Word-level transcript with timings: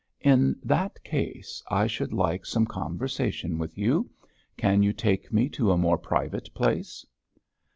'In 0.19 0.59
that 0.63 1.03
case 1.03 1.61
I 1.69 1.85
should 1.85 2.11
like 2.11 2.43
some 2.47 2.65
conversation 2.65 3.59
with 3.59 3.77
you. 3.77 4.09
Can 4.57 4.81
you 4.81 4.93
take 4.93 5.31
me 5.31 5.47
to 5.49 5.69
a 5.71 5.77
more 5.77 5.99
private 5.99 6.51
place?' 6.55 7.05